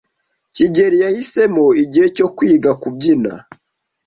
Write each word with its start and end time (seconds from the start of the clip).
kigeli 0.55 0.97
yahisemo 1.03 1.65
igihe 1.83 2.07
cyo 2.17 2.27
kwiga 2.35 2.71
kubyina. 2.81 3.33